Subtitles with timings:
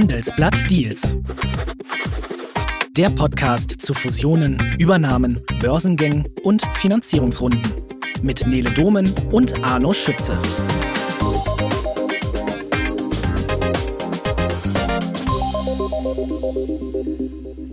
[0.00, 1.16] Handelsblatt Deals.
[2.96, 7.60] Der Podcast zu Fusionen, Übernahmen, Börsengängen und Finanzierungsrunden
[8.22, 10.38] mit Nele Domen und Arno Schütze.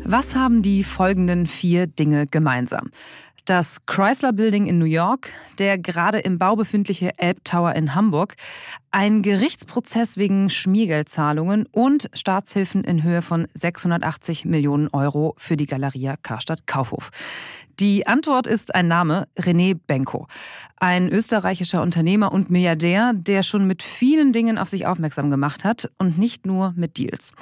[0.03, 2.89] Was haben die folgenden vier Dinge gemeinsam?
[3.45, 8.33] Das Chrysler Building in New York, der gerade im Bau befindliche Elb Tower in Hamburg,
[8.89, 16.15] ein Gerichtsprozess wegen Schmiergeldzahlungen und Staatshilfen in Höhe von 680 Millionen Euro für die Galeria
[16.17, 17.11] Karstadt Kaufhof.
[17.79, 20.27] Die Antwort ist ein Name, René Benko.
[20.77, 25.91] Ein österreichischer Unternehmer und Milliardär, der schon mit vielen Dingen auf sich aufmerksam gemacht hat
[25.99, 27.33] und nicht nur mit Deals.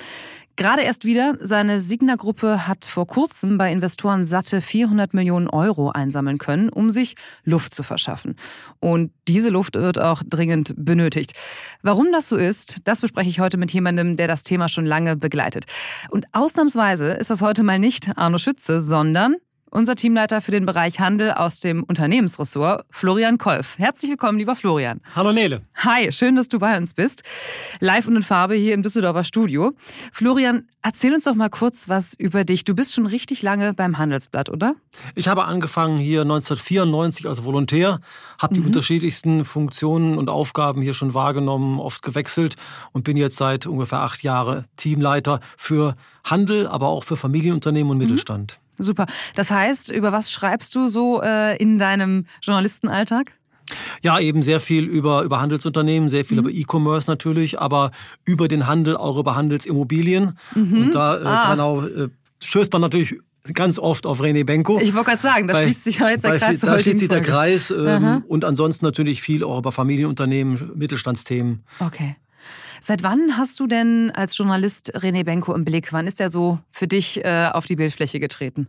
[0.55, 6.37] Gerade erst wieder, seine Signa-Gruppe hat vor kurzem bei Investoren satte 400 Millionen Euro einsammeln
[6.37, 8.35] können, um sich Luft zu verschaffen.
[8.79, 11.33] Und diese Luft wird auch dringend benötigt.
[11.81, 15.15] Warum das so ist, das bespreche ich heute mit jemandem, der das Thema schon lange
[15.15, 15.65] begleitet.
[16.11, 19.37] Und ausnahmsweise ist das heute mal nicht Arno Schütze, sondern
[19.73, 23.77] unser Teamleiter für den Bereich Handel aus dem Unternehmensressort, Florian Kolf.
[23.79, 25.01] Herzlich willkommen, lieber Florian.
[25.15, 25.63] Hallo Nele.
[25.77, 27.23] Hi, schön, dass du bei uns bist.
[27.79, 29.73] Live und in Farbe hier im Düsseldorfer Studio.
[30.11, 32.63] Florian, erzähl uns doch mal kurz was über dich.
[32.63, 34.75] Du bist schon richtig lange beim Handelsblatt, oder?
[35.15, 37.99] Ich habe angefangen hier 1994 als Volontär,
[38.39, 38.67] habe die mhm.
[38.67, 42.55] unterschiedlichsten Funktionen und Aufgaben hier schon wahrgenommen, oft gewechselt
[42.91, 47.97] und bin jetzt seit ungefähr acht Jahren Teamleiter für Handel, aber auch für Familienunternehmen und
[47.97, 48.03] mhm.
[48.77, 49.05] Super.
[49.35, 53.33] Das heißt, über was schreibst du so äh, in deinem Journalistenalltag?
[54.01, 56.47] Ja, eben sehr viel über, über Handelsunternehmen, sehr viel mhm.
[56.47, 57.91] über E-Commerce natürlich, aber
[58.25, 60.37] über den Handel, auch über Handelsimmobilien.
[60.55, 60.77] Mhm.
[60.77, 61.51] Und da äh, ah.
[61.51, 62.09] genau, äh,
[62.43, 63.15] stößt man natürlich
[63.53, 64.79] ganz oft auf René Benko.
[64.79, 66.61] Ich wollte gerade sagen, da bei, schließt sich jetzt der Kreis.
[66.61, 71.63] Da schließt sich der Kreis ähm, und ansonsten natürlich viel auch über Familienunternehmen, Mittelstandsthemen.
[71.79, 72.15] Okay.
[72.81, 75.93] Seit wann hast du denn als Journalist René Benko im Blick?
[75.93, 78.67] Wann ist er so für dich äh, auf die Bildfläche getreten?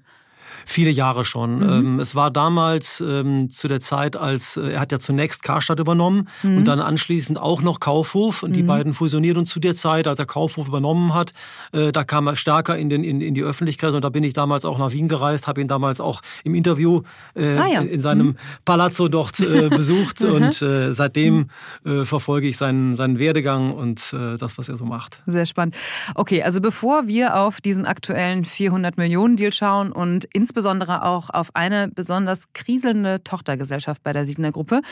[0.67, 1.57] Viele Jahre schon.
[1.57, 1.63] Mhm.
[1.63, 5.79] Ähm, es war damals ähm, zu der Zeit, als äh, er hat ja zunächst Karstadt
[5.79, 6.59] übernommen mhm.
[6.59, 8.69] und dann anschließend auch noch Kaufhof und die mhm.
[8.69, 9.37] beiden fusioniert.
[9.37, 11.33] Und zu der Zeit, als er Kaufhof übernommen hat,
[11.73, 14.33] äh, da kam er stärker in, den, in, in die Öffentlichkeit und da bin ich
[14.33, 17.03] damals auch nach Wien gereist, habe ihn damals auch im Interview
[17.35, 17.81] äh, ah, ja.
[17.81, 18.37] in seinem mhm.
[18.65, 21.49] Palazzo dort äh, besucht und äh, seitdem
[21.85, 22.03] mhm.
[22.03, 25.23] äh, verfolge ich seinen, seinen Werdegang und das, was er so macht.
[25.27, 25.77] Sehr spannend.
[26.15, 31.31] Okay, also bevor wir auf diesen aktuellen 400 Millionen Deal schauen und insbesondere insbesondere auch
[31.31, 34.83] auf eine besonders kriselnde Tochtergesellschaft bei der Signer Gruppe.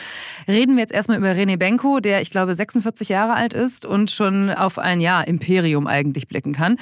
[0.47, 4.09] Reden wir jetzt erstmal über René Benko, der ich glaube 46 Jahre alt ist und
[4.09, 6.77] schon auf ein Jahr Imperium eigentlich blicken kann.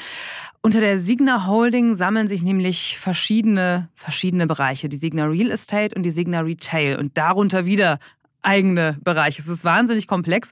[0.61, 4.87] Unter der Signa Holding sammeln sich nämlich verschiedene, verschiedene Bereiche.
[4.87, 7.99] Die Signa Real Estate und die Signa Retail und darunter wieder
[8.41, 9.41] eigene Bereiche.
[9.41, 10.49] Es ist wahnsinnig komplex.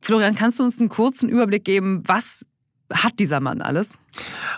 [0.00, 2.46] Florian, kannst du uns einen kurzen Überblick geben, was
[2.92, 3.98] hat dieser Mann alles?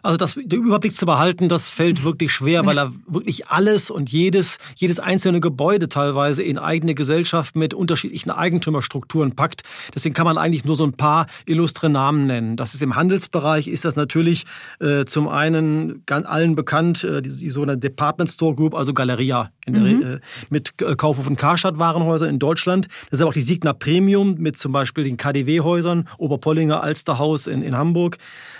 [0.02, 4.10] Also das, den Überblick zu behalten, das fällt wirklich schwer, weil er wirklich alles und
[4.10, 9.62] jedes, jedes einzelne Gebäude teilweise in eigene Gesellschaft mit unterschiedlichen Eigentümerstrukturen packt.
[9.94, 12.56] Deswegen kann man eigentlich nur so ein paar illustre Namen nennen.
[12.56, 14.44] Das ist im Handelsbereich, ist das natürlich
[14.80, 19.50] äh, zum einen ganz allen bekannt, äh, die, die sogenannte Department Store Group, also Galeria
[19.66, 20.02] in der, mhm.
[20.02, 22.88] äh, mit Kaufhof und Karstadt Warenhäuser in Deutschland.
[23.10, 27.62] Das ist aber auch die Signa Premium mit zum Beispiel den KDW-Häusern, Oberpollinger, Alsterhaus in,
[27.62, 28.17] in Hamburg.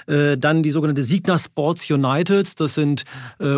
[0.08, 3.04] Äh, dann die sogenannte Signa Sports United, das sind
[3.40, 3.56] äh,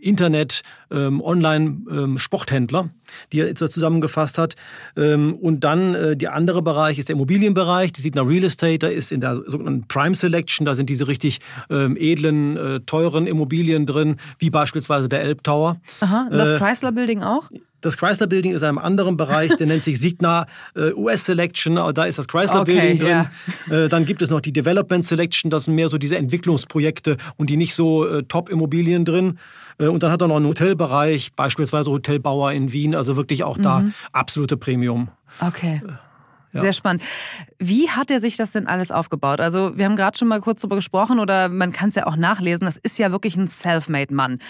[0.00, 2.90] Internet ähm, Online-Sporthändler, ähm,
[3.32, 4.56] die er zusammengefasst hat.
[4.96, 8.88] Ähm, und dann äh, der andere Bereich ist der Immobilienbereich, die Signa Real Estate, da
[8.88, 14.50] ist in der sogenannten Prime Selection, da sind diese richtig edlen, teuren Immobilien drin, wie
[14.50, 15.80] beispielsweise der Elb Tower.
[16.00, 17.48] Aha, das Chrysler Building auch?
[17.80, 21.76] Das Chrysler Building ist in einem anderen Bereich, der nennt sich Signa äh, US Selection,
[21.94, 23.26] da ist das Chrysler okay, Building drin.
[23.68, 23.84] Ja.
[23.84, 27.50] Äh, dann gibt es noch die Development Selection, das sind mehr so diese Entwicklungsprojekte und
[27.50, 29.38] die nicht so äh, Top-Immobilien drin.
[29.78, 33.58] Äh, und dann hat er noch einen Hotelbereich, beispielsweise Hotelbauer in Wien, also wirklich auch
[33.58, 33.62] mhm.
[33.62, 35.08] da absolute Premium.
[35.40, 35.82] Okay.
[35.86, 35.92] Äh,
[36.52, 36.62] ja.
[36.62, 37.04] Sehr spannend.
[37.58, 39.40] Wie hat er sich das denn alles aufgebaut?
[39.40, 42.16] Also wir haben gerade schon mal kurz darüber gesprochen oder man kann es ja auch
[42.16, 42.64] nachlesen.
[42.64, 44.40] Das ist ja wirklich ein Selfmade-Mann.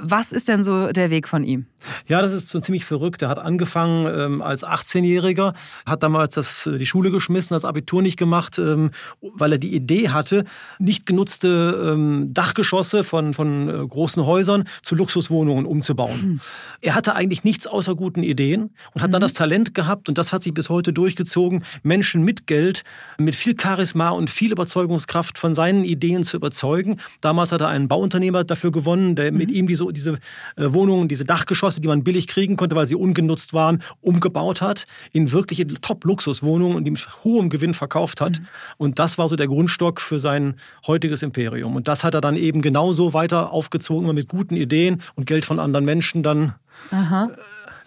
[0.00, 1.66] Was ist denn so der Weg von ihm?
[2.06, 3.22] Ja, das ist so ziemlich verrückt.
[3.22, 5.54] Er hat angefangen ähm, als 18-Jähriger,
[5.86, 8.90] hat damals das, äh, die Schule geschmissen, das Abitur nicht gemacht, ähm,
[9.20, 10.44] weil er die Idee hatte,
[10.78, 16.20] nicht genutzte ähm, Dachgeschosse von, von äh, großen Häusern zu Luxuswohnungen umzubauen.
[16.20, 16.40] Hm.
[16.80, 19.12] Er hatte eigentlich nichts außer guten Ideen und hat mhm.
[19.12, 22.82] dann das Talent gehabt und das hat sich bis heute durchgezogen Menschen mit Geld,
[23.18, 27.00] mit viel Charisma und viel Überzeugungskraft von seinen Ideen zu überzeugen.
[27.20, 29.38] Damals hat er einen Bauunternehmer dafür gewonnen, der mhm.
[29.38, 30.18] mit ihm diese, diese
[30.56, 34.86] äh, Wohnungen, diese Dachgeschosse, die man billig kriegen konnte, weil sie ungenutzt waren, umgebaut hat
[35.12, 38.40] in wirkliche Top-Luxuswohnungen und die mit hohem Gewinn verkauft hat.
[38.40, 38.46] Mhm.
[38.78, 40.54] Und das war so der Grundstock für sein
[40.86, 41.76] heutiges Imperium.
[41.76, 45.44] Und das hat er dann eben genauso weiter aufgezogen, immer mit guten Ideen und Geld
[45.44, 46.54] von anderen Menschen dann.
[46.90, 47.30] Aha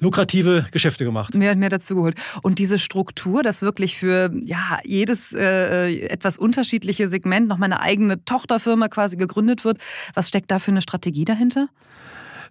[0.04, 1.34] lukrative Geschäfte gemacht.
[1.34, 2.16] Mehr und mehr dazu geholt.
[2.44, 7.80] Und diese Struktur, dass wirklich für ja, jedes äh, etwas unterschiedliche Segment noch mal eine
[7.80, 9.78] eigene Tochterfirma quasi gegründet wird,
[10.14, 11.70] was steckt da für eine Strategie dahinter?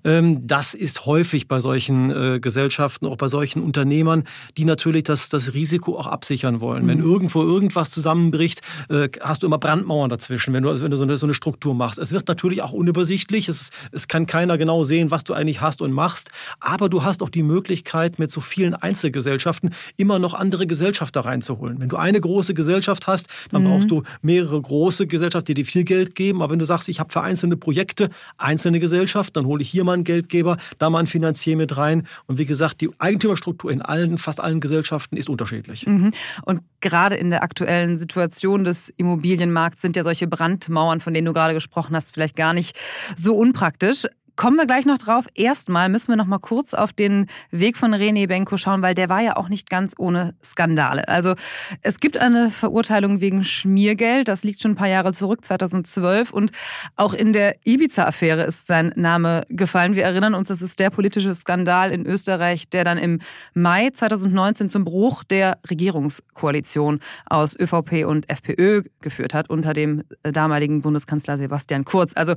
[0.05, 4.25] Ähm, das ist häufig bei solchen äh, Gesellschaften, auch bei solchen Unternehmern,
[4.57, 6.85] die natürlich das, das Risiko auch absichern wollen.
[6.85, 6.89] Mhm.
[6.89, 11.05] Wenn irgendwo irgendwas zusammenbricht, äh, hast du immer Brandmauern dazwischen, wenn du, wenn du so,
[11.05, 11.99] eine, so eine Struktur machst.
[11.99, 13.49] Es wird natürlich auch unübersichtlich.
[13.49, 16.31] Es, es kann keiner genau sehen, was du eigentlich hast und machst.
[16.61, 21.81] Aber du hast auch die Möglichkeit, mit so vielen Einzelgesellschaften immer noch andere Gesellschafter reinzuholen.
[21.81, 23.69] Wenn du eine große Gesellschaft hast, dann mhm.
[23.69, 26.43] brauchst du mehrere große Gesellschaften, die dir viel Geld geben.
[26.43, 29.85] Aber wenn du sagst, ich habe für einzelne Projekte einzelne Gesellschaften, dann hole ich hier
[29.85, 32.07] mal mal einen Geldgeber, da mal ein Finanzier mit rein.
[32.27, 35.87] Und wie gesagt, die Eigentümerstruktur in allen, fast allen Gesellschaften ist unterschiedlich.
[35.87, 36.13] Mhm.
[36.45, 41.33] Und gerade in der aktuellen Situation des Immobilienmarkts sind ja solche Brandmauern, von denen du
[41.33, 42.77] gerade gesprochen hast, vielleicht gar nicht
[43.17, 44.07] so unpraktisch.
[44.43, 45.27] Kommen wir gleich noch drauf.
[45.37, 49.09] Erstmal müssen wir noch mal kurz auf den Weg von René Benko schauen, weil der
[49.09, 51.07] war ja auch nicht ganz ohne Skandale.
[51.07, 51.37] Also
[51.81, 56.33] es gibt eine Verurteilung wegen Schmiergeld, das liegt schon ein paar Jahre zurück, 2012.
[56.33, 56.51] Und
[56.97, 59.95] auch in der Ibiza-Affäre ist sein Name gefallen.
[59.95, 63.21] Wir erinnern uns, das ist der politische Skandal in Österreich, der dann im
[63.55, 70.83] Mai 2019 zum Bruch der Regierungskoalition aus ÖVP und FPÖ geführt hat, unter dem damaligen
[70.83, 72.13] Bundeskanzler Sebastian Kurz.
[72.17, 72.35] Also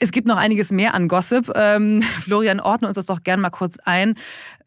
[0.00, 1.50] es gibt noch einiges mehr an Gossip.
[1.54, 4.14] Ähm, Florian, ordne uns das doch gern mal kurz ein.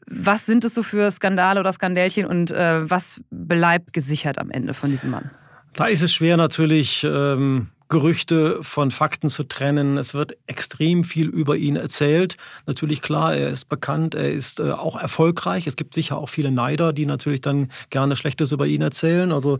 [0.07, 4.73] Was sind es so für Skandale oder Skandälchen und äh, was bleibt gesichert am Ende
[4.73, 5.29] von diesem Mann?
[5.73, 7.03] Da ist es schwer natürlich.
[7.03, 9.97] Ähm Gerüchte von Fakten zu trennen.
[9.97, 12.37] Es wird extrem viel über ihn erzählt.
[12.67, 15.65] Natürlich klar, er ist bekannt, er ist äh, auch erfolgreich.
[15.65, 19.31] Es gibt sicher auch viele Neider, die natürlich dann gerne Schlechtes über ihn erzählen.
[19.31, 19.57] Also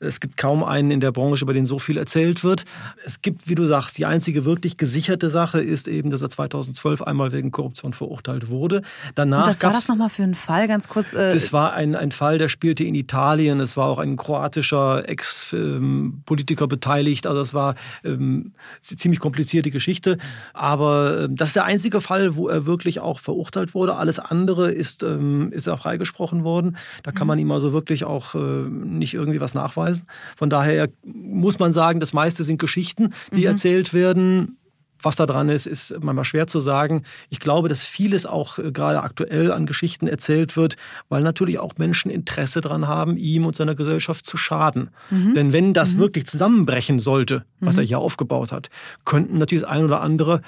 [0.00, 2.64] es gibt kaum einen in der Branche, über den so viel erzählt wird.
[3.06, 7.02] Es gibt, wie du sagst, die einzige wirklich gesicherte Sache ist eben, dass er 2012
[7.02, 8.82] einmal wegen Korruption verurteilt wurde.
[9.14, 11.14] Danach Und was war das nochmal für ein Fall, ganz kurz?
[11.14, 13.60] Äh das war ein, ein Fall, der spielte in Italien.
[13.60, 17.28] Es war auch ein kroatischer Ex-Politiker beteiligt.
[17.28, 17.74] Also es war war
[18.04, 20.18] ähm, ziemlich komplizierte Geschichte.
[20.54, 23.96] Aber äh, das ist der einzige Fall, wo er wirklich auch verurteilt wurde.
[23.96, 26.76] Alles andere ist, ähm, ist er freigesprochen worden.
[27.02, 30.06] Da kann man ihm also wirklich auch äh, nicht irgendwie was nachweisen.
[30.36, 33.46] Von daher muss man sagen, das meiste sind Geschichten, die mhm.
[33.46, 34.58] erzählt werden
[35.02, 37.04] was da dran ist, ist manchmal schwer zu sagen.
[37.30, 40.76] Ich glaube, dass vieles auch äh, gerade aktuell an Geschichten erzählt wird,
[41.08, 44.90] weil natürlich auch Menschen Interesse daran haben, ihm und seiner Gesellschaft zu schaden.
[45.10, 45.34] Mhm.
[45.34, 46.00] Denn wenn das mhm.
[46.00, 47.82] wirklich zusammenbrechen sollte, was mhm.
[47.82, 48.70] er hier aufgebaut hat,
[49.04, 50.42] könnten natürlich das ein oder andere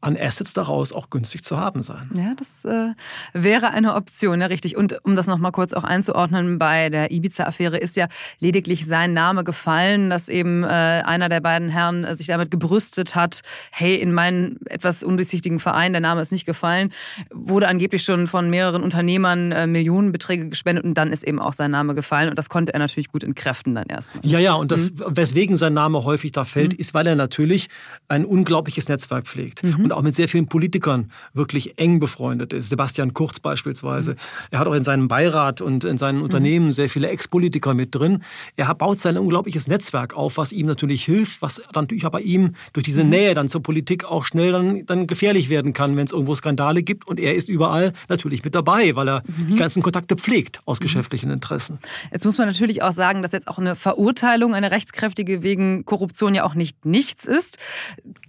[0.00, 2.08] an Assets daraus auch günstig zu haben sein.
[2.14, 2.94] Ja, das äh,
[3.32, 4.76] wäre eine Option, ja richtig.
[4.76, 8.06] Und um das nochmal kurz auch einzuordnen, bei der Ibiza-Affäre ist ja
[8.38, 13.16] lediglich sein Name gefallen, dass eben äh, einer der beiden Herren äh, sich damit gebrüstet
[13.16, 13.40] hat,
[13.72, 16.92] hey, in meinen etwas undurchsichtigen Verein, der Name ist nicht gefallen,
[17.32, 21.72] wurde angeblich schon von mehreren Unternehmern äh, Millionenbeträge gespendet und dann ist eben auch sein
[21.72, 24.10] Name gefallen und das konnte er natürlich gut entkräften dann erst.
[24.22, 25.04] Ja, ja, und das, mhm.
[25.08, 26.78] weswegen sein Name häufig da fällt, mhm.
[26.78, 27.68] ist, weil er natürlich
[28.06, 29.64] ein unglaubliches Netzwerk pflegt.
[29.64, 32.68] Mhm und auch mit sehr vielen Politikern wirklich eng befreundet ist.
[32.68, 34.12] Sebastian Kurz beispielsweise.
[34.12, 34.16] Mhm.
[34.50, 36.72] Er hat auch in seinem Beirat und in seinen Unternehmen mhm.
[36.72, 38.22] sehr viele Ex-Politiker mit drin.
[38.56, 42.54] Er baut sein unglaubliches Netzwerk auf, was ihm natürlich hilft, was dann natürlich aber ihm
[42.74, 43.10] durch diese mhm.
[43.10, 46.82] Nähe dann zur Politik auch schnell dann, dann gefährlich werden kann, wenn es irgendwo Skandale
[46.82, 47.08] gibt.
[47.08, 49.52] Und er ist überall natürlich mit dabei, weil er mhm.
[49.52, 50.82] die ganzen Kontakte pflegt aus mhm.
[50.84, 51.78] geschäftlichen Interessen.
[52.12, 56.34] Jetzt muss man natürlich auch sagen, dass jetzt auch eine Verurteilung, eine rechtskräftige wegen Korruption
[56.34, 57.56] ja auch nicht nichts ist.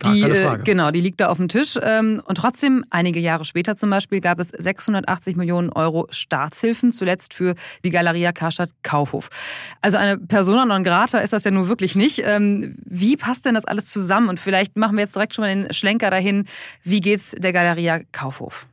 [0.05, 1.77] Die, äh, genau, die liegt da auf dem Tisch.
[1.82, 7.34] Ähm, und trotzdem, einige Jahre später zum Beispiel, gab es 680 Millionen Euro Staatshilfen, zuletzt
[7.34, 9.29] für die Galeria Karstadt Kaufhof.
[9.82, 12.22] Also eine Persona non grata ist das ja nur wirklich nicht.
[12.25, 14.29] Ähm, wie passt denn das alles zusammen?
[14.29, 16.46] Und vielleicht machen wir jetzt direkt schon mal den Schlenker dahin.
[16.84, 18.68] Wie geht's der Galeria Kaufhof?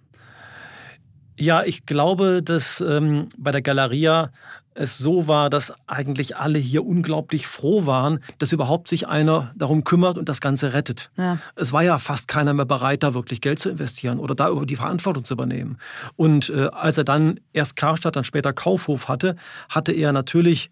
[1.38, 4.30] Ja, ich glaube, dass ähm, bei der Galeria
[4.76, 9.85] es so war, dass eigentlich alle hier unglaublich froh waren, dass überhaupt sich einer darum
[9.85, 11.11] kümmert und das Ganze rettet.
[11.16, 11.38] Ja.
[11.54, 14.66] Es war ja fast keiner mehr bereit, da wirklich Geld zu investieren oder da über
[14.66, 15.78] die Verantwortung zu übernehmen.
[16.16, 19.37] Und äh, als er dann erst Karstadt, dann später Kaufhof hatte,
[19.68, 20.71] hatte er natürlich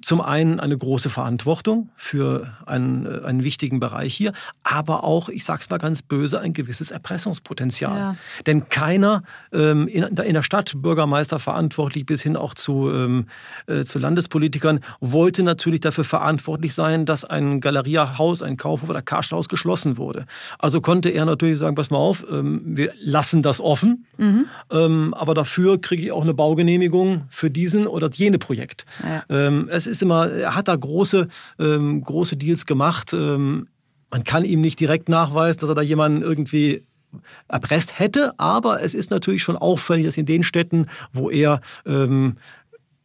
[0.00, 4.32] zum einen eine große Verantwortung für einen, äh, einen wichtigen Bereich hier,
[4.62, 7.98] aber auch, ich sag's mal ganz böse, ein gewisses Erpressungspotenzial.
[7.98, 8.16] Ja.
[8.46, 13.26] Denn keiner ähm, in, in, der Stadt, Bürgermeister verantwortlich bis hin auch zu, ähm,
[13.66, 19.30] äh, zu Landespolitikern, wollte natürlich dafür verantwortlich sein, dass ein Galeriehaus, ein Kaufhof oder Karstadt
[19.48, 20.26] geschlossen wurde.
[20.58, 24.46] Also konnte er natürlich sagen, pass mal auf, ähm, wir lassen das offen, mhm.
[24.70, 28.86] ähm, aber dafür kriege ich auch eine Baugenehmigung für diesen oder jene Projekt.
[29.02, 29.22] Ja.
[29.30, 33.12] Ähm, es ist immer, er hat da große, ähm, große Deals gemacht.
[33.14, 33.68] Ähm,
[34.10, 36.82] man kann ihm nicht direkt nachweisen, dass er da jemanden irgendwie
[37.48, 42.36] erpresst hätte, aber es ist natürlich schon auffällig, dass in den Städten, wo er ähm,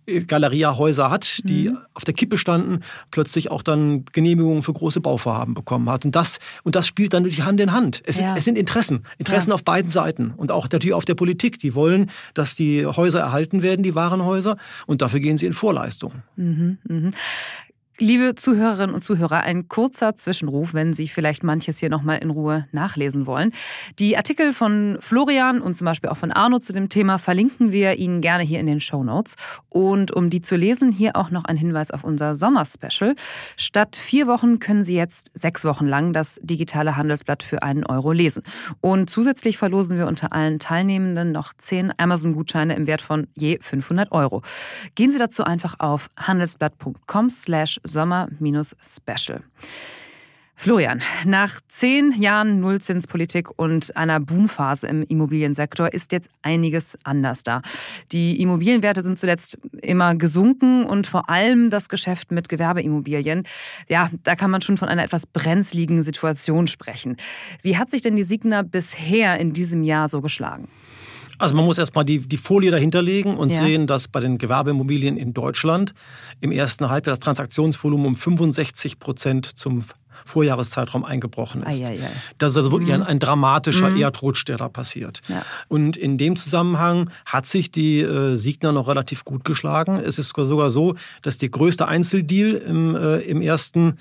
[0.06, 1.78] Galeria-Häuser hat, die mhm.
[1.94, 2.82] auf der Kippe standen,
[3.12, 6.06] plötzlich auch dann Genehmigungen für große Bauvorhaben bekommen hat.
[6.06, 8.02] Und das, und das spielt dann durch Hand in Hand.
[8.06, 8.28] Es, ja.
[8.28, 9.56] sind, es sind Interessen, Interessen ja.
[9.56, 11.60] auf beiden Seiten und auch natürlich auf der Politik.
[11.60, 16.14] Die wollen, dass die Häuser erhalten werden, die Warenhäuser, und dafür gehen sie in Vorleistung.
[16.36, 17.12] Mhm, mh.
[17.98, 22.68] Liebe Zuhörerinnen und Zuhörer, ein kurzer Zwischenruf, wenn Sie vielleicht manches hier nochmal in Ruhe
[22.74, 23.54] nachlesen wollen.
[24.00, 27.96] Die Artikel von Florian und zum Beispiel auch von Arno zu dem Thema verlinken wir
[27.96, 29.36] Ihnen gerne hier in den Show Notes.
[29.70, 33.16] Und um die zu lesen, hier auch noch ein Hinweis auf unser Sommerspecial.
[33.56, 38.12] Statt vier Wochen können Sie jetzt sechs Wochen lang das digitale Handelsblatt für einen Euro
[38.12, 38.44] lesen.
[38.82, 44.12] Und zusätzlich verlosen wir unter allen Teilnehmenden noch zehn Amazon-Gutscheine im Wert von je 500
[44.12, 44.42] Euro.
[44.96, 49.42] Gehen Sie dazu einfach auf handelsblatt.com slash Sommer-Special.
[50.58, 57.62] Florian, nach zehn Jahren Nullzinspolitik und einer Boomphase im Immobiliensektor ist jetzt einiges anders da.
[58.13, 63.44] Die Immobilienwerte sind zuletzt immer gesunken und vor allem das Geschäft mit Gewerbeimmobilien.
[63.89, 67.18] Ja, da kann man schon von einer etwas brenzligen Situation sprechen.
[67.62, 70.70] Wie hat sich denn die Signa bisher in diesem Jahr so geschlagen?
[71.38, 73.60] Also man muss erstmal die, die Folie dahinterlegen und ja.
[73.60, 75.94] sehen, dass bei den Gewerbeimmobilien in Deutschland
[76.42, 79.86] im ersten Halbjahr das Transaktionsvolumen um 65 Prozent zum
[80.25, 81.82] Vorjahreszeitraum eingebrochen ist.
[81.82, 82.12] Ei, ei, ei.
[82.39, 83.03] Das ist also wirklich mhm.
[83.03, 84.01] ein, ein, dramatischer mhm.
[84.01, 85.22] Erdrutsch, der da passiert.
[85.27, 85.46] Ja.
[85.67, 89.98] Und in dem Zusammenhang hat sich die äh, Signa noch relativ gut geschlagen.
[90.03, 93.98] Es ist sogar so, dass der größte Einzeldeal im, äh, im ersten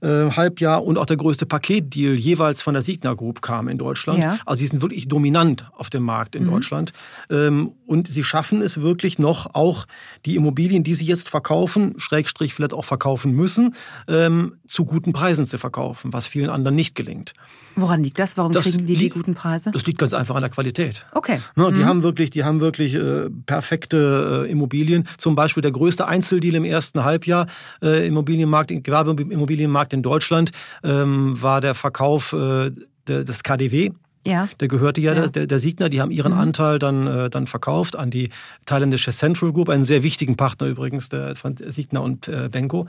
[0.00, 4.18] äh, Halbjahr und auch der größte Paketdeal jeweils von der Signa Group kam in Deutschland.
[4.18, 4.38] Ja.
[4.44, 6.50] Also sie sind wirklich dominant auf dem Markt in mhm.
[6.50, 6.92] Deutschland.
[7.30, 9.86] Ähm, und sie schaffen es wirklich noch, auch
[10.26, 13.76] die Immobilien, die sie jetzt verkaufen, Schrägstrich vielleicht auch verkaufen müssen,
[14.08, 17.34] ähm, zu guten Preisen zu verkaufen verkaufen, was vielen anderen nicht gelingt.
[17.76, 18.36] Woran liegt das?
[18.36, 19.70] Warum das kriegen die die guten Preise?
[19.70, 21.04] Das liegt ganz einfach an der Qualität.
[21.12, 21.40] Okay.
[21.56, 21.86] Ne, die mhm.
[21.86, 25.06] haben wirklich, die haben wirklich äh, perfekte äh, Immobilien.
[25.18, 27.46] Zum Beispiel der größte Einzeldeal im ersten Halbjahr
[27.82, 32.70] äh, Immobilienmarkt, Gewerbeimmobilienmarkt in Deutschland ähm, war der Verkauf äh,
[33.06, 33.90] des KDW.
[34.26, 34.48] Ja.
[34.60, 35.28] Der gehörte ja, ja.
[35.28, 36.38] Der, der Siegner, die haben ihren mhm.
[36.38, 38.30] Anteil dann, äh, dann verkauft an die
[38.66, 42.86] thailändische Central Group, einen sehr wichtigen Partner übrigens, der von Siegner und äh, Benko.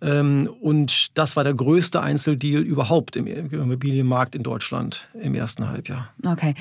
[0.00, 6.12] Ähm, und das war der größte Einzeldeal überhaupt im Immobilienmarkt in Deutschland im ersten Halbjahr.
[6.24, 6.54] Okay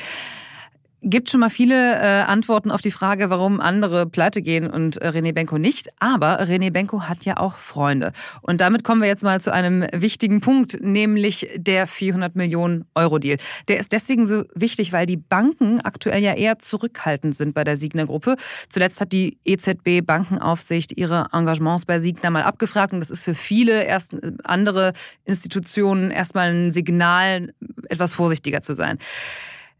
[1.10, 5.10] gibt schon mal viele äh, Antworten auf die Frage, warum andere pleite gehen und äh,
[5.10, 5.90] René Benko nicht.
[6.00, 8.12] Aber René Benko hat ja auch Freunde.
[8.42, 13.20] Und damit kommen wir jetzt mal zu einem wichtigen Punkt, nämlich der 400 Millionen Euro
[13.20, 13.38] Deal.
[13.68, 17.78] Der ist deswegen so wichtig, weil die Banken aktuell ja eher zurückhaltend sind bei der
[17.78, 18.36] Signer-Gruppe.
[18.70, 23.36] Zuletzt hat die EZB Bankenaufsicht ihre Engagements bei Signer mal abgefragt und das ist für
[23.36, 24.94] viele erst äh, andere
[25.26, 27.54] Institutionen erstmal ein Signal,
[27.90, 29.00] etwas vorsichtiger zu sein.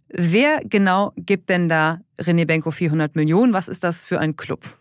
[0.10, 3.54] Wer genau gibt denn da René Benko 400 Millionen?
[3.54, 4.78] Was ist das für ein Club?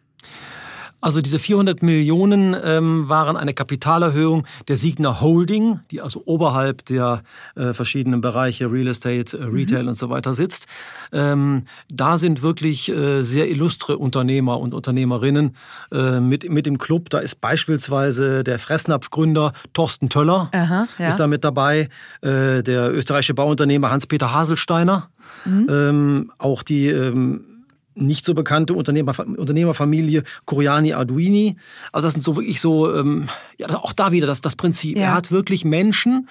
[1.03, 7.23] Also diese 400 Millionen ähm, waren eine Kapitalerhöhung der Signa Holding, die also oberhalb der
[7.55, 9.89] äh, verschiedenen Bereiche Real Estate, äh, Retail mhm.
[9.89, 10.67] und so weiter sitzt.
[11.13, 15.55] Ähm, da sind wirklich äh, sehr illustre Unternehmer und Unternehmerinnen
[15.93, 17.11] äh, mit, mit im Club.
[17.11, 21.09] Da ist beispielsweise der Fressnapf-Gründer Thorsten Töller Aha, ja.
[21.09, 21.89] ist da mit dabei,
[22.23, 25.11] äh, der österreichische Bauunternehmer Hans-Peter Haselsteiner,
[25.45, 25.67] mhm.
[25.69, 27.56] ähm, auch die ähm,
[27.97, 31.57] nicht so bekannte Unternehmer, Unternehmerfamilie Coriani Arduini.
[31.93, 33.27] Also das sind so wirklich so, ähm,
[33.59, 34.97] ja, auch da wieder das, das Prinzip.
[34.97, 35.05] Ja.
[35.05, 36.29] Er hat wirklich Menschen,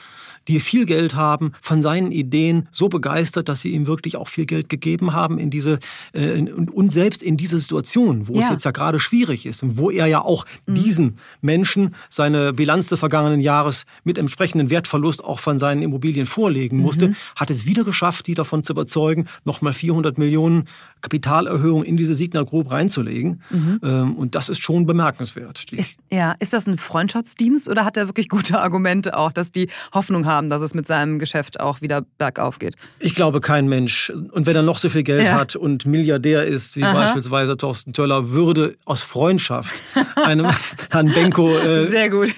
[0.48, 4.46] die viel Geld haben, von seinen Ideen so begeistert, dass sie ihm wirklich auch viel
[4.46, 5.80] Geld gegeben haben in diese
[6.14, 8.42] äh, und, und selbst in diese Situation, wo ja.
[8.42, 10.76] es jetzt ja gerade schwierig ist und wo er ja auch mhm.
[10.76, 16.78] diesen Menschen seine Bilanz des vergangenen Jahres mit entsprechenden Wertverlust auch von seinen Immobilien vorlegen
[16.78, 17.16] musste, mhm.
[17.36, 20.68] hat es wieder geschafft, die davon zu überzeugen, nochmal 400 Millionen
[21.06, 23.44] Kapitalerhöhung in diese Signa Group reinzulegen.
[23.52, 23.80] Mhm.
[23.84, 25.72] Ähm, und das ist schon bemerkenswert.
[25.72, 29.70] Ist, ja, ist das ein Freundschaftsdienst oder hat er wirklich gute Argumente auch, dass die
[29.94, 32.76] Hoffnung haben, dass es mit seinem Geschäft auch wieder bergauf geht?
[33.00, 34.12] Ich glaube, kein Mensch.
[34.32, 35.36] Und wenn er noch so viel Geld ja.
[35.36, 36.94] hat und Milliardär ist, wie Aha.
[36.94, 39.76] beispielsweise Thorsten Töller, würde aus Freundschaft
[40.16, 40.50] einem
[40.90, 41.84] Herrn Benko äh,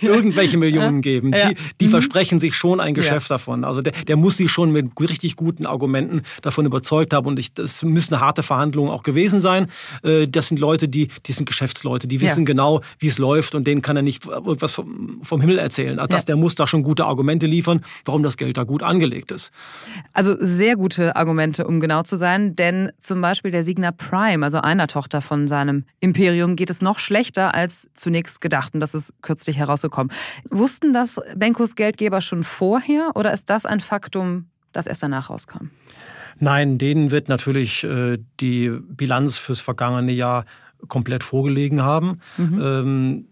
[0.01, 1.31] irgendwelche Millionen geben.
[1.31, 1.49] Ja.
[1.49, 1.91] Die, die mhm.
[1.91, 3.63] versprechen sich schon ein Geschäft davon.
[3.63, 7.27] Also der, der muss sie schon mit richtig guten Argumenten davon überzeugt haben.
[7.27, 9.67] Und ich, das müssen harte Verhandlungen auch gewesen sein.
[10.03, 12.45] Äh, das sind Leute, die, die sind Geschäftsleute, die wissen ja.
[12.45, 15.99] genau, wie es läuft und denen kann er nicht irgendwas vom, vom Himmel erzählen.
[15.99, 16.27] Also das, ja.
[16.27, 19.51] Der muss da schon gute Argumente liefern, warum das Geld da gut angelegt ist.
[20.13, 24.59] Also sehr gute Argumente, um genau zu sein, denn zum Beispiel der Signa Prime, also
[24.59, 29.13] einer Tochter von seinem Imperium, geht es noch schlechter als zunächst gedacht und das ist
[29.21, 30.11] kürzlich herausgekommen.
[30.49, 35.69] Wussten das Benkos Geldgeber schon vorher oder ist das ein Faktum, das erst danach rauskam?
[36.39, 40.45] Nein, denen wird natürlich äh, die Bilanz fürs vergangene Jahr
[40.87, 42.19] komplett vorgelegen haben.
[42.37, 42.61] Mhm.
[42.61, 43.25] Ähm,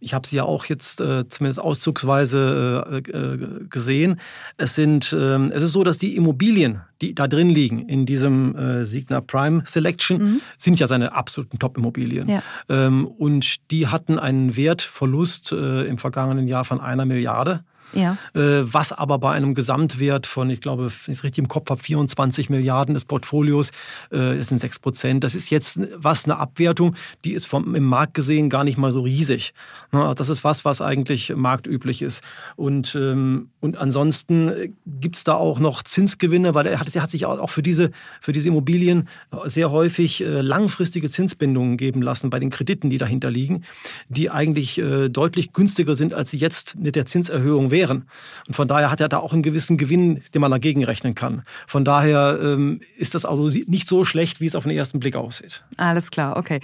[0.00, 4.20] ich habe sie ja auch jetzt äh, zumindest auszugsweise äh, äh, gesehen.
[4.56, 8.54] Es sind, ähm, es ist so, dass die Immobilien, die da drin liegen in diesem
[8.54, 10.40] äh, Signa Prime Selection, mhm.
[10.56, 12.28] sind ja seine absoluten Top-Immobilien.
[12.28, 12.42] Ja.
[12.68, 17.64] Ähm, und die hatten einen Wertverlust äh, im vergangenen Jahr von einer Milliarde.
[17.92, 18.16] Ja.
[18.34, 21.70] Äh, was aber bei einem Gesamtwert von, ich glaube, wenn ich es richtig im Kopf
[21.70, 23.70] habe, 24 Milliarden des Portfolios,
[24.10, 25.24] äh, das sind 6 Prozent.
[25.24, 28.92] Das ist jetzt was eine Abwertung, die ist vom, im Markt gesehen gar nicht mal
[28.92, 29.54] so riesig.
[29.90, 32.22] Das ist was, was eigentlich marktüblich ist.
[32.56, 37.10] Und, ähm, und ansonsten gibt es da auch noch Zinsgewinne, weil er hat, er hat
[37.10, 37.90] sich auch für diese,
[38.20, 39.08] für diese Immobilien
[39.46, 43.64] sehr häufig äh, langfristige Zinsbindungen geben lassen bei den Krediten, die dahinter liegen,
[44.08, 44.80] die eigentlich
[45.10, 48.08] deutlich günstiger sind, als sie jetzt mit der Zinserhöhung wären wären.
[48.46, 51.42] Und von daher hat er da auch einen gewissen Gewinn, den man dagegen rechnen kann.
[51.66, 55.16] Von daher ähm, ist das also nicht so schlecht, wie es auf den ersten Blick
[55.16, 55.62] aussieht.
[55.76, 56.60] Alles klar, okay.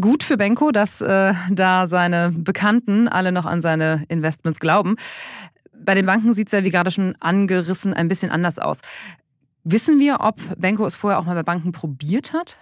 [0.00, 4.96] Gut für Benko, dass äh, da seine Bekannten alle noch an seine Investments glauben.
[5.84, 8.78] Bei den Banken sieht es ja, wie gerade schon angerissen, ein bisschen anders aus.
[9.64, 12.58] Wissen wir, ob Benko es vorher auch mal bei Banken probiert hat?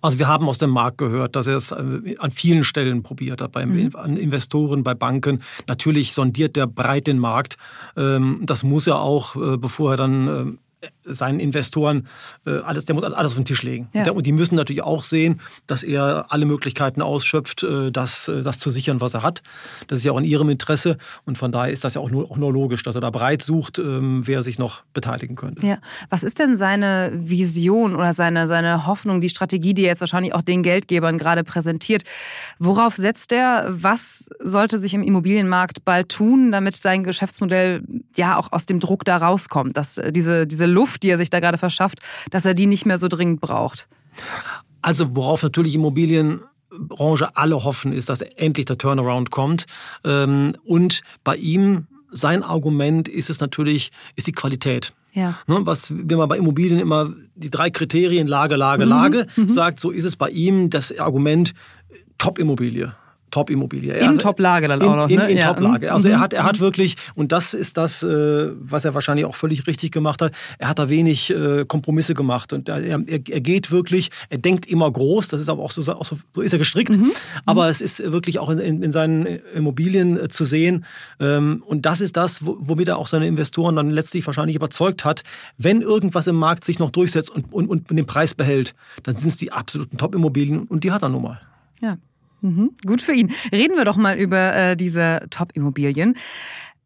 [0.00, 3.40] Also wir haben aus dem Markt gehört, dass er es äh, an vielen Stellen probiert
[3.40, 3.94] hat, bei mhm.
[3.94, 5.42] an Investoren, bei Banken.
[5.66, 7.56] Natürlich sondiert er breit den Markt.
[7.96, 10.58] Ähm, das muss er auch, äh, bevor er dann ähm,
[11.08, 12.06] seinen Investoren
[12.46, 13.88] äh, alles, der muss alles auf den Tisch legen.
[13.92, 14.10] Ja.
[14.10, 18.58] Und die müssen natürlich auch sehen, dass er alle Möglichkeiten ausschöpft, äh, das, äh, das
[18.58, 19.42] zu sichern, was er hat.
[19.86, 20.98] Das ist ja auch in ihrem Interesse.
[21.24, 23.42] Und von daher ist das ja auch nur, auch nur logisch, dass er da breit
[23.42, 25.66] sucht, ähm, wer sich noch beteiligen könnte.
[25.66, 25.78] Ja.
[26.10, 30.34] Was ist denn seine Vision oder seine, seine Hoffnung, die Strategie, die er jetzt wahrscheinlich
[30.34, 32.02] auch den Geldgebern gerade präsentiert?
[32.58, 33.66] Worauf setzt er?
[33.68, 37.82] Was sollte sich im Immobilienmarkt bald tun, damit sein Geschäftsmodell
[38.16, 41.40] ja auch aus dem Druck da rauskommt, dass diese, diese Luft, die er sich da
[41.40, 41.98] gerade verschafft,
[42.30, 43.88] dass er die nicht mehr so dringend braucht?
[44.82, 49.66] Also worauf natürlich Immobilienbranche alle hoffen, ist, dass endlich der Turnaround kommt.
[50.04, 54.92] Ähm, und bei ihm, sein Argument ist es natürlich, ist die Qualität.
[55.12, 55.38] Ja.
[55.46, 58.90] Ne, was, wenn man bei Immobilien immer die drei Kriterien Lage, Lage, mhm.
[58.90, 59.48] Lage mhm.
[59.48, 61.54] sagt, so ist es bei ihm das Argument
[62.18, 62.94] Top-Immobilie.
[63.30, 63.94] Top-Immobilie.
[63.94, 65.08] In also, Top-Lage dann auch noch.
[65.08, 65.52] In, in, in ja.
[65.52, 65.92] Top-Lage.
[65.92, 66.14] Also mhm.
[66.14, 66.60] er hat, er hat mhm.
[66.60, 70.68] wirklich, und das ist das, äh, was er wahrscheinlich auch völlig richtig gemacht hat, er
[70.68, 72.52] hat da wenig äh, Kompromisse gemacht.
[72.52, 75.92] Und er, er, er geht wirklich, er denkt immer groß, das ist aber auch so,
[75.92, 76.96] auch so, so ist er gestrickt.
[76.96, 77.12] Mhm.
[77.46, 77.70] Aber mhm.
[77.70, 80.84] es ist wirklich auch in, in seinen Immobilien äh, zu sehen.
[81.20, 85.22] Ähm, und das ist das, womit er auch seine Investoren dann letztlich wahrscheinlich überzeugt hat.
[85.56, 89.28] Wenn irgendwas im Markt sich noch durchsetzt und, und, und den Preis behält, dann sind
[89.28, 91.40] es die absoluten Top-Immobilien und die hat er nun mal.
[91.80, 91.96] Ja,
[92.40, 93.32] Mhm, gut für ihn.
[93.52, 96.14] Reden wir doch mal über äh, diese Top-Immobilien.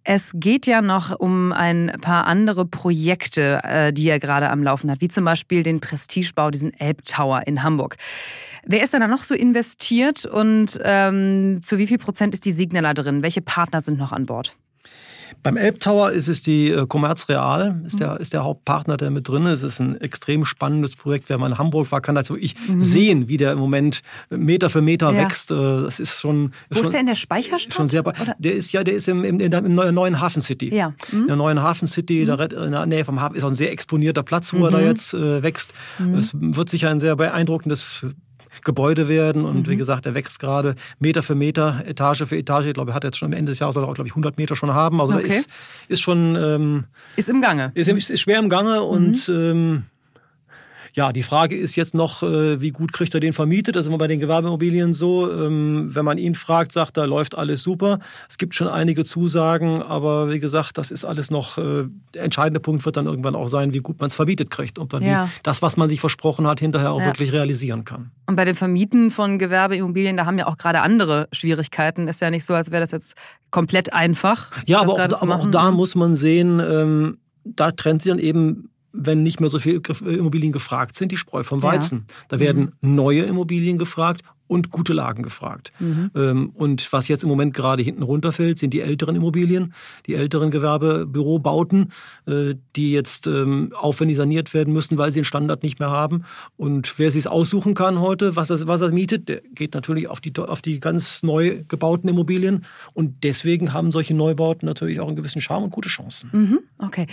[0.04, 4.90] Es geht ja noch um ein paar andere Projekte, äh, die er gerade am Laufen
[4.90, 7.96] hat, wie zum Beispiel den Prestigebau, diesen Elbtower in Hamburg.
[8.64, 12.52] Wer ist denn da noch so investiert und ähm, zu wie viel Prozent ist die
[12.52, 13.22] Signala drin?
[13.22, 14.56] Welche Partner sind noch an Bord?
[15.42, 19.28] Beim Elbtower ist es die äh, Commerz Real, ist, der, ist der Hauptpartner, der mit
[19.28, 19.62] drin ist.
[19.62, 21.28] Es ist ein extrem spannendes Projekt.
[21.28, 22.80] Wer mal in Hamburg war, kann das wirklich mhm.
[22.80, 25.24] sehen, wie der im Moment Meter für Meter ja.
[25.24, 25.50] wächst.
[25.50, 26.52] Äh, das ist schon.
[26.68, 27.74] Wo schon, ist der in der Speicherstadt?
[27.74, 28.04] Schon sehr,
[28.38, 30.72] der ist ja, der ist im, im, in der neuen Hafen City.
[30.74, 30.94] Ja.
[31.10, 31.22] Mhm.
[31.22, 32.40] In der neuen Hafen City, mhm.
[32.40, 34.64] in der Nähe vom Hafen, ist auch ein sehr exponierter Platz, wo mhm.
[34.64, 34.86] er da mhm.
[34.86, 35.74] jetzt äh, wächst.
[35.98, 36.14] Mhm.
[36.14, 38.06] Es wird sicher ein sehr beeindruckendes
[38.64, 39.44] Gebäude werden.
[39.44, 39.70] Und mhm.
[39.70, 42.66] wie gesagt, er wächst gerade Meter für Meter, Etage für Etage.
[42.66, 44.12] Ich glaube, er hat jetzt schon am Ende des Jahres, soll er auch, glaube ich,
[44.12, 45.00] 100 Meter schon haben.
[45.00, 45.26] Also okay.
[45.26, 45.48] ist,
[45.88, 46.36] ist schon...
[46.36, 46.84] Ähm,
[47.16, 47.72] ist im Gange.
[47.74, 49.28] Ist, ist schwer im Gange und...
[49.28, 49.34] Mhm.
[49.34, 49.82] Ähm,
[50.94, 53.76] Ja, die Frage ist jetzt noch, äh, wie gut kriegt er den vermietet?
[53.76, 55.30] Das ist immer bei den Gewerbeimmobilien so.
[55.30, 57.98] Ähm, wenn man ihn fragt, sagt er, läuft alles super.
[58.28, 62.60] Es gibt schon einige Zusagen, aber wie gesagt, das ist alles noch, äh, der entscheidende
[62.60, 65.30] Punkt wird dann irgendwann auch sein, wie gut man es vermietet kriegt und dann ja.
[65.42, 67.06] das, was man sich versprochen hat, hinterher auch ja.
[67.06, 68.10] wirklich realisieren kann.
[68.26, 72.06] Und bei dem Vermieten von Gewerbeimmobilien, da haben ja auch gerade andere Schwierigkeiten.
[72.06, 73.14] Ist ja nicht so, als wäre das jetzt
[73.50, 74.50] komplett einfach.
[74.66, 78.68] Ja, aber, auch, aber auch, da muss man sehen, ähm, da trennt sich dann eben
[78.92, 82.06] wenn nicht mehr so viele Immobilien gefragt sind, die Spreu vom Weizen.
[82.08, 82.14] Ja.
[82.28, 82.94] Da werden mhm.
[82.94, 85.72] neue Immobilien gefragt und gute Lagen gefragt.
[85.78, 86.10] Mhm.
[86.14, 89.72] Ähm, und was jetzt im Moment gerade hinten runterfällt, sind die älteren Immobilien,
[90.06, 91.90] die älteren Gewerbebürobauten,
[92.26, 96.24] äh, die jetzt ähm, aufwendig saniert werden müssen, weil sie den Standard nicht mehr haben.
[96.58, 100.20] Und wer sich aussuchen kann heute, was er, was er mietet, der geht natürlich auf
[100.20, 102.66] die, auf die ganz neu gebauten Immobilien.
[102.92, 106.28] Und deswegen haben solche Neubauten natürlich auch einen gewissen Charme und gute Chancen.
[106.32, 106.58] Mhm.
[106.78, 107.06] Okay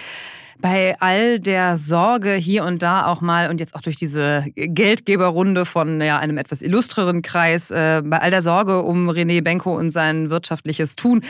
[0.61, 5.65] bei all der Sorge hier und da auch mal und jetzt auch durch diese Geldgeberrunde
[5.65, 9.91] von ja, einem etwas illustreren Kreis, äh, bei all der Sorge um René Benko und
[9.91, 11.21] sein wirtschaftliches Tun,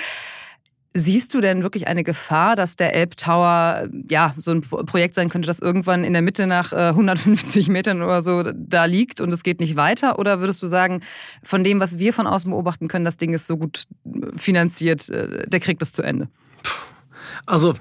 [0.95, 5.45] Siehst du denn wirklich eine Gefahr, dass der Elbtower ja so ein Projekt sein könnte,
[5.45, 9.43] das irgendwann in der Mitte nach 150 äh, Metern oder so da liegt und es
[9.43, 10.17] geht nicht weiter?
[10.17, 11.01] Oder würdest du sagen,
[11.43, 13.83] von dem, was wir von außen beobachten können, das Ding ist so gut
[14.35, 16.27] finanziert, äh, der kriegt es zu Ende?
[17.45, 17.75] Also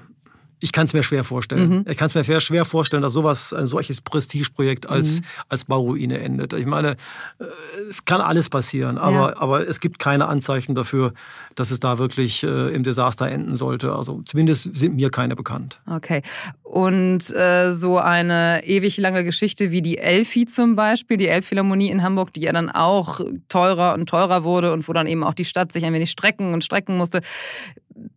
[0.59, 1.69] ich kann es mir schwer vorstellen.
[1.69, 1.85] Mhm.
[1.87, 5.25] Ich kann es mir schwer vorstellen, dass sowas, ein solches Prestigeprojekt als, mhm.
[5.47, 6.53] als Bauruine endet.
[6.53, 6.97] Ich meine,
[7.39, 7.45] äh,
[7.89, 9.37] es kann alles passieren, aber, ja.
[9.37, 11.13] aber es gibt keine Anzeichen dafür,
[11.55, 13.93] dass es da wirklich äh, im Desaster enden sollte.
[13.93, 15.79] Also zumindest sind mir keine bekannt.
[15.89, 16.21] Okay.
[16.63, 22.03] Und äh, so eine ewig lange Geschichte wie die Elfi zum Beispiel, die Elbphilharmonie in
[22.03, 25.45] Hamburg, die ja dann auch teurer und teurer wurde und wo dann eben auch die
[25.45, 27.21] Stadt sich ein wenig strecken und strecken musste.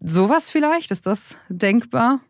[0.01, 0.91] Sowas vielleicht?
[0.91, 2.21] Ist das denkbar?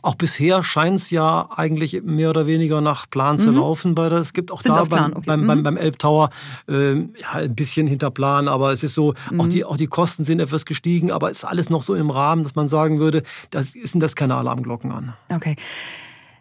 [0.00, 3.40] Auch bisher scheint es ja eigentlich mehr oder weniger nach Plan mhm.
[3.40, 3.94] zu laufen.
[3.94, 5.22] Bei der, es gibt auch Sind da beim, okay.
[5.26, 5.62] beim, beim, mhm.
[5.62, 6.30] beim Elbtower
[6.68, 9.40] äh, ja, ein bisschen hinter Plan, aber es ist so, mhm.
[9.40, 12.10] auch, die, auch die Kosten sind etwas gestiegen, aber es ist alles noch so im
[12.10, 15.14] Rahmen, dass man sagen würde, das sind das keine Alarmglocken an.
[15.32, 15.56] Okay.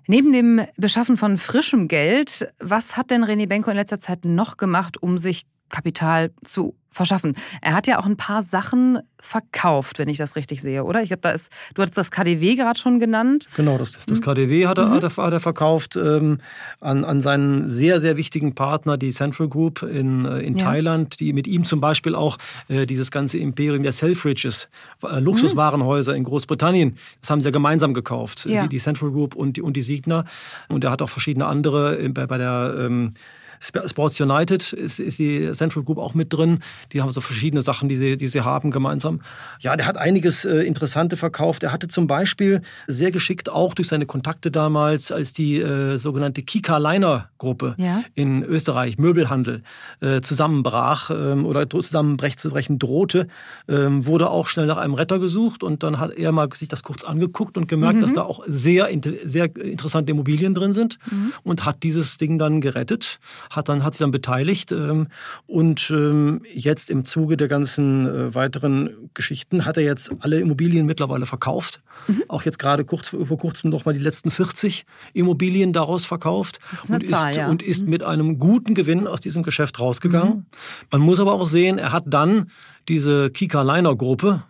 [0.08, 4.58] Neben dem Beschaffen von frischem Geld, was hat denn René Benko in letzter Zeit noch
[4.58, 7.36] gemacht, um sich Kapital zu verschaffen.
[7.62, 11.02] Er hat ja auch ein paar Sachen verkauft, wenn ich das richtig sehe, oder?
[11.02, 13.48] Ich glaube, da ist, du hattest das KDW gerade schon genannt.
[13.56, 14.24] Genau, das, das mhm.
[14.24, 14.94] KDW hat er, mhm.
[14.96, 16.40] hat er, er verkauft ähm,
[16.80, 20.66] an, an seinen sehr, sehr wichtigen Partner, die Central Group in, äh, in ja.
[20.66, 24.70] Thailand, die mit ihm zum Beispiel auch äh, dieses ganze Imperium der Selfridges,
[25.04, 26.18] äh, Luxuswarenhäuser mhm.
[26.18, 28.64] in Großbritannien, das haben sie ja gemeinsam gekauft, ja.
[28.64, 30.26] Die, die Central Group und die, und die Signa.
[30.68, 33.14] Und er hat auch verschiedene andere äh, bei, bei der ähm,
[33.62, 36.60] Sports United ist, ist die Central Group auch mit drin.
[36.92, 39.22] Die haben so verschiedene Sachen, die sie, die sie haben gemeinsam.
[39.60, 41.64] Ja, der hat einiges äh, Interessante verkauft.
[41.64, 46.42] Er hatte zum Beispiel sehr geschickt auch durch seine Kontakte damals, als die äh, sogenannte
[46.42, 48.04] Kika Liner Gruppe ja.
[48.16, 49.64] in Österreich, Möbelhandel,
[50.00, 53.28] äh, zusammenbrach ähm, oder zusammenbrechen drohte,
[53.68, 56.84] ähm, wurde auch schnell nach einem Retter gesucht und dann hat er mal sich das
[56.84, 58.02] kurz angeguckt und gemerkt, mhm.
[58.02, 58.90] dass da auch sehr,
[59.26, 61.34] sehr interessante Immobilien drin sind mhm.
[61.44, 63.20] und hat dieses Ding dann gerettet,
[63.52, 65.08] hat dann hat sich dann beteiligt ähm,
[65.46, 70.86] und ähm, jetzt im Zuge der ganzen äh, weiteren Geschichten hat er jetzt alle Immobilien
[70.86, 71.82] mittlerweile verkauft.
[72.08, 72.24] Mhm.
[72.30, 76.90] Auch jetzt gerade kurz vor kurzem noch mal die letzten 40 Immobilien daraus verkauft ist
[76.90, 77.50] und, Zahl, ist, ja.
[77.50, 77.90] und ist mhm.
[77.90, 80.34] mit einem guten Gewinn aus diesem Geschäft rausgegangen.
[80.34, 80.46] Mhm.
[80.90, 82.50] Man muss aber auch sehen, er hat dann
[82.88, 84.44] diese Kika Liner Gruppe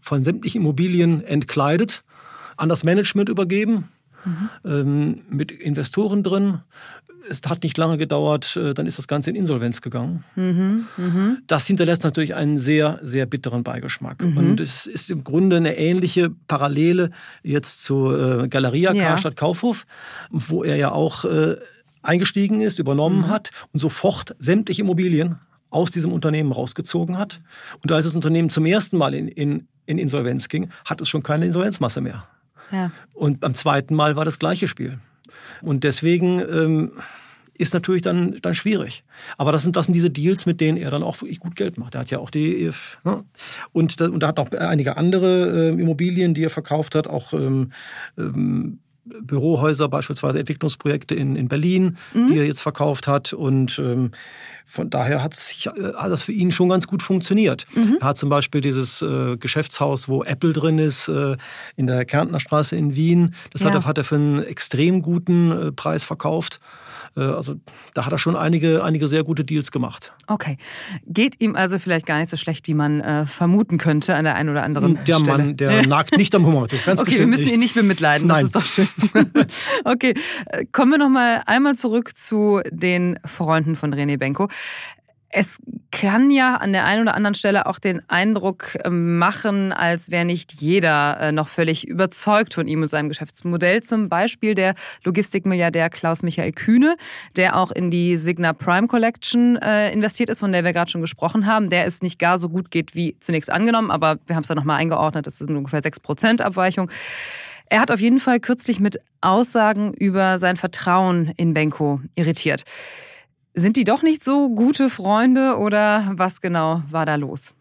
[0.00, 2.02] von sämtlichen Immobilien entkleidet,
[2.56, 3.88] an das Management übergeben,
[4.28, 4.70] mhm.
[4.70, 6.60] ähm, mit Investoren drin
[7.28, 10.24] es hat nicht lange gedauert, äh, dann ist das Ganze in Insolvenz gegangen.
[10.36, 11.36] Mhm, mh.
[11.46, 14.22] Das hinterlässt natürlich einen sehr, sehr bitteren Beigeschmack.
[14.22, 14.36] Mhm.
[14.36, 17.10] Und es ist im Grunde eine ähnliche Parallele
[17.42, 19.08] jetzt zu äh, Galeria ja.
[19.08, 19.86] Karstadt Kaufhof,
[20.30, 21.56] wo er ja auch äh,
[22.02, 23.28] eingestiegen ist, übernommen mhm.
[23.28, 25.38] hat und sofort sämtliche Immobilien
[25.70, 27.40] aus diesem Unternehmen rausgezogen hat.
[27.82, 31.22] Und als das Unternehmen zum ersten Mal in, in, in Insolvenz ging, hat es schon
[31.22, 32.26] keine Insolvenzmasse mehr.
[33.12, 34.98] Und beim zweiten Mal war das gleiche Spiel.
[35.62, 36.92] Und deswegen ähm,
[37.54, 39.04] ist natürlich dann, dann schwierig.
[39.36, 41.76] Aber das sind, das sind diese Deals, mit denen er dann auch wirklich gut Geld
[41.76, 41.94] macht.
[41.94, 42.70] Er hat ja auch die,
[43.04, 43.24] ne?
[43.72, 47.72] und, und er hat auch einige andere äh, Immobilien, die er verkauft hat, auch ähm,
[48.16, 48.78] ähm,
[49.22, 52.28] Bürohäuser, beispielsweise Entwicklungsprojekte in, in Berlin, mhm.
[52.28, 53.32] die er jetzt verkauft hat.
[53.32, 54.12] Und ähm,
[54.66, 57.66] von daher hat, sich, äh, hat das für ihn schon ganz gut funktioniert.
[57.74, 57.98] Mhm.
[58.00, 61.36] Er hat zum Beispiel dieses äh, Geschäftshaus, wo Apple drin ist, äh,
[61.76, 63.34] in der Kärntner Straße in Wien.
[63.52, 63.68] Das ja.
[63.68, 66.60] hat, er, hat er für einen extrem guten äh, Preis verkauft.
[67.18, 67.56] Äh, also
[67.94, 70.12] da hat er schon einige, einige sehr gute Deals gemacht.
[70.26, 70.56] Okay.
[71.06, 74.36] Geht ihm also vielleicht gar nicht so schlecht, wie man äh, vermuten könnte an der
[74.36, 75.38] einen oder anderen der Stelle.
[75.38, 76.64] Mann, der nagt nicht am Humor.
[76.64, 77.54] okay, wir müssen nicht.
[77.54, 78.48] ihn nicht bemitleiden, Nein.
[78.52, 79.30] das ist doch schön.
[79.84, 80.14] okay,
[80.46, 84.48] äh, kommen wir noch mal einmal zurück zu den Freunden von René Benko.
[85.30, 85.58] Es
[85.90, 90.24] kann ja an der einen oder anderen Stelle auch den Eindruck ähm, machen, als wäre
[90.24, 93.82] nicht jeder äh, noch völlig überzeugt von ihm und seinem Geschäftsmodell.
[93.82, 96.96] Zum Beispiel der Logistikmilliardär Klaus-Michael Kühne,
[97.36, 101.02] der auch in die Signa Prime Collection äh, investiert ist, von der wir gerade schon
[101.02, 104.44] gesprochen haben, der es nicht gar so gut geht wie zunächst angenommen, aber wir haben
[104.44, 106.90] es ja nochmal eingeordnet, das sind ungefähr 6% Abweichung.
[107.70, 112.64] Er hat auf jeden Fall kürzlich mit Aussagen über sein Vertrauen in Benko irritiert.
[113.58, 117.52] Sind die doch nicht so gute Freunde oder was genau war da los?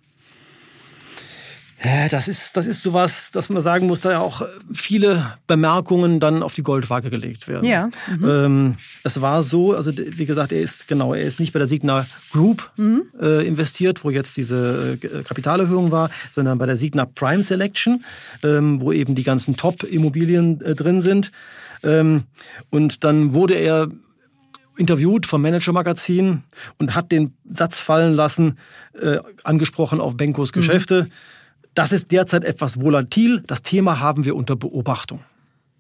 [2.10, 4.42] Das ist, das ist sowas, dass man sagen muss, da ja auch
[4.74, 7.66] viele Bemerkungen dann auf die Goldwaage gelegt werden.
[7.66, 7.90] Ja.
[8.10, 8.30] Mhm.
[8.30, 11.68] Ähm, es war so, also wie gesagt, er ist genau, er ist nicht bei der
[11.68, 13.04] Signa Group mhm.
[13.22, 18.04] äh, investiert, wo jetzt diese äh, Kapitalerhöhung war, sondern bei der Signa Prime Selection,
[18.44, 21.32] ähm, wo eben die ganzen Top-Immobilien äh, drin sind.
[21.84, 22.24] Ähm,
[22.72, 23.90] und dann wurde er
[24.78, 26.44] interviewt vom Manager-Magazin
[26.80, 28.58] und hat den Satz fallen lassen,
[29.00, 31.04] äh, angesprochen auf Benkos Geschäfte.
[31.04, 31.12] Mhm.
[31.74, 33.44] Das ist derzeit etwas volatil.
[33.46, 35.20] Das Thema haben wir unter Beobachtung.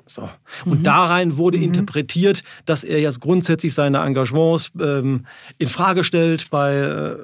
[0.08, 0.30] So.
[0.65, 0.84] Und mhm.
[0.84, 1.65] darein wurde mhm.
[1.65, 5.26] interpretiert, dass er jetzt grundsätzlich seine Engagements ähm,
[5.58, 7.15] in Frage stellt bei, äh,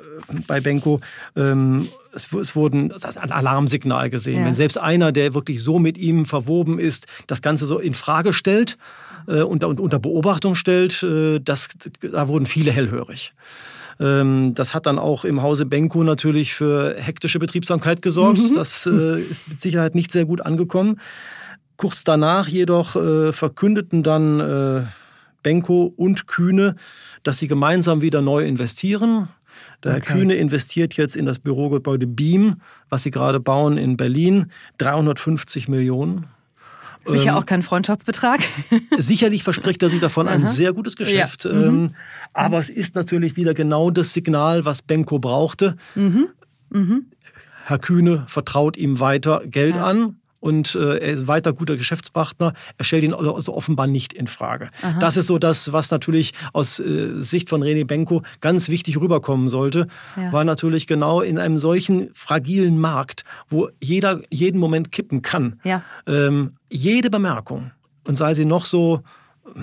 [0.48, 1.00] bei Benko.
[1.36, 4.42] Ähm, es, es wurden ein Alarmsignal gesehen.
[4.42, 4.46] Ja.
[4.46, 8.34] Wenn selbst einer, der wirklich so mit ihm verwoben ist, das Ganze so in Frage
[8.34, 8.78] stellt
[9.28, 11.70] äh, und, und unter Beobachtung stellt, äh, das,
[12.02, 13.34] da wurden viele hellhörig.
[14.00, 18.40] Ähm, das hat dann auch im Hause Benko natürlich für hektische Betriebsamkeit gesorgt.
[18.40, 18.54] Mhm.
[18.56, 21.00] Das äh, ist mit Sicherheit nicht sehr gut angekommen.
[21.78, 24.84] Kurz danach jedoch äh, verkündeten dann äh,
[25.42, 26.76] Benko und Kühne,
[27.24, 29.28] dass sie gemeinsam wieder neu investieren.
[29.84, 30.14] Der okay.
[30.14, 36.28] Kühne investiert jetzt in das Bürogebäude Beam, was sie gerade bauen in Berlin, 350 Millionen.
[37.06, 38.40] Sicher ähm, auch kein Freundschaftsbetrag.
[38.98, 41.44] Sicherlich verspricht er sich davon ein sehr gutes Geschäft.
[41.44, 41.52] Ja.
[41.52, 41.96] Ähm, mhm.
[42.32, 45.76] Aber es ist natürlich wieder genau das Signal, was Benko brauchte.
[45.96, 46.30] Mhm.
[46.70, 47.06] Mhm.
[47.66, 49.86] Herr Kühne vertraut ihm weiter Geld ja.
[49.86, 52.54] an und äh, er ist weiter guter Geschäftspartner.
[52.78, 54.72] Er stellt ihn also offenbar nicht in Frage.
[54.82, 55.00] Aha.
[55.00, 59.48] Das ist so das, was natürlich aus äh, Sicht von René Benko ganz wichtig rüberkommen
[59.48, 60.34] sollte, ja.
[60.34, 65.82] weil natürlich genau in einem solchen fragilen Markt, wo jeder jeden Moment kippen kann, ja.
[66.08, 67.72] ähm, jede Bemerkung
[68.06, 69.02] und sei sie noch so
[69.46, 69.60] äh,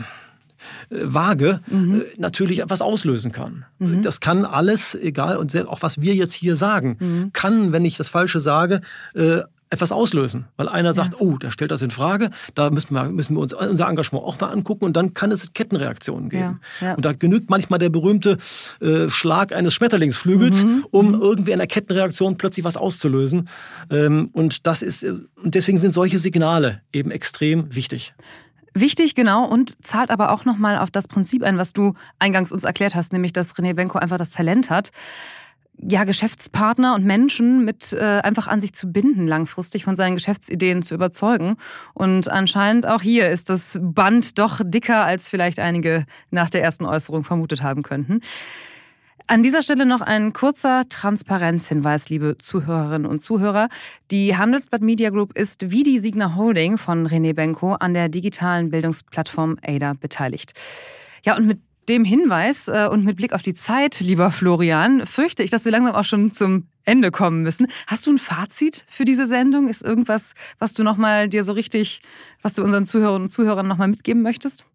[0.89, 2.01] vage mhm.
[2.01, 3.67] Äh, natürlich etwas auslösen kann.
[3.79, 4.01] Mhm.
[4.01, 7.31] Das kann alles, egal, und auch was wir jetzt hier sagen, mhm.
[7.35, 8.81] kann, wenn ich das Falsche sage,
[9.15, 9.41] äh,
[9.71, 10.47] etwas auslösen.
[10.57, 11.21] Weil einer sagt, ja.
[11.21, 14.39] oh, der stellt das in Frage, da müssen wir, müssen wir uns unser Engagement auch
[14.41, 16.61] mal angucken und dann kann es Kettenreaktionen geben.
[16.81, 16.89] Ja.
[16.89, 16.95] Ja.
[16.95, 18.39] Und da genügt manchmal der berühmte
[18.81, 20.85] äh, Schlag eines Schmetterlingsflügels, mhm.
[20.91, 21.23] um mhm.
[21.23, 23.49] irgendwie in einer Kettenreaktion plötzlich was auszulösen.
[23.91, 28.13] Ähm, und das ist, und deswegen sind solche Signale eben extrem wichtig.
[28.73, 32.63] Wichtig, genau, und zahlt aber auch nochmal auf das Prinzip ein, was du eingangs uns
[32.63, 34.93] erklärt hast, nämlich dass René Benko einfach das Talent hat,
[35.89, 40.83] ja, Geschäftspartner und Menschen mit äh, einfach an sich zu binden, langfristig von seinen Geschäftsideen
[40.83, 41.57] zu überzeugen.
[41.95, 46.85] Und anscheinend auch hier ist das Band doch dicker, als vielleicht einige nach der ersten
[46.85, 48.21] Äußerung vermutet haben könnten.
[49.27, 53.69] An dieser Stelle noch ein kurzer Transparenzhinweis, liebe Zuhörerinnen und Zuhörer.
[54.11, 58.71] Die Handelsblatt Media Group ist wie die Signa Holding von René Benko an der digitalen
[58.71, 60.53] Bildungsplattform ADA beteiligt.
[61.25, 61.61] Ja, und mit
[61.91, 65.73] dem Hinweis äh, und mit Blick auf die Zeit, lieber Florian, fürchte ich, dass wir
[65.73, 67.67] langsam auch schon zum Ende kommen müssen.
[67.87, 69.69] Hast du ein Fazit für diese Sendung?
[69.69, 72.01] Ist irgendwas, was du nochmal dir so richtig,
[72.43, 74.67] was du unseren Zuhörerinnen und Zuhörern nochmal mitgeben möchtest?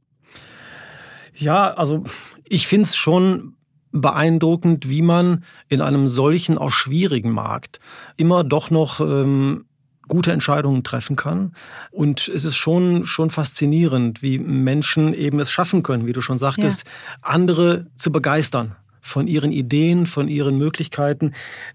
[1.33, 2.03] Ja, also
[2.43, 3.55] ich finde es schon
[3.91, 7.79] beeindruckend, wie man in einem solchen, auch schwierigen Markt
[8.17, 9.65] immer doch noch ähm,
[10.07, 11.53] gute Entscheidungen treffen kann.
[11.91, 16.37] Und es ist schon, schon faszinierend, wie Menschen eben es schaffen können, wie du schon
[16.37, 17.17] sagtest, ja.
[17.21, 21.33] andere zu begeistern von ihren Ideen, von ihren Möglichkeiten.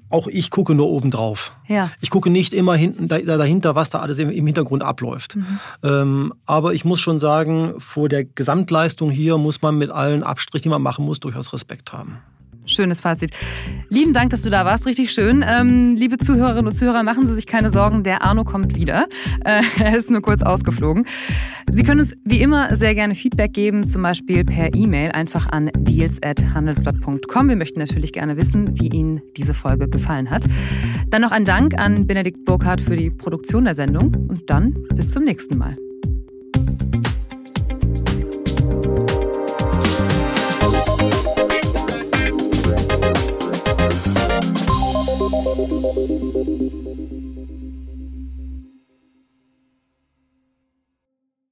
[0.09, 1.57] Auch ich gucke nur oben drauf.
[1.69, 1.93] Ja.
[2.01, 5.37] Ich gucke nicht immer hinten dahinter, was da alles im Hintergrund abläuft.
[5.37, 5.61] Mhm.
[5.85, 10.65] Ähm, aber ich muss schon sagen, vor der Gesamtleistung hier muss man mit allen Abstrichen,
[10.65, 12.19] die man machen muss, durchaus Respekt haben.
[12.71, 13.31] Schönes Fazit.
[13.89, 14.87] Lieben Dank, dass du da warst.
[14.87, 15.45] Richtig schön.
[15.47, 18.05] Ähm, liebe Zuhörerinnen und Zuhörer, machen Sie sich keine Sorgen.
[18.05, 19.09] Der Arno kommt wieder.
[19.45, 21.07] Äh, er ist nur kurz ausgeflogen.
[21.69, 25.71] Sie können uns wie immer sehr gerne Feedback geben, zum Beispiel per E-Mail einfach an
[25.77, 27.49] deals.handelsblatt.com.
[27.49, 30.45] Wir möchten natürlich gerne wissen, wie Ihnen diese Folge gefallen hat.
[31.09, 35.11] Dann noch ein Dank an Benedikt Burkhardt für die Produktion der Sendung und dann bis
[35.11, 35.77] zum nächsten Mal.